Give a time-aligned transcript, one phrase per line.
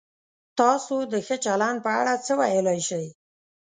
[0.59, 3.05] تاسو د ښه چلند په اړه څه ویلای شئ؟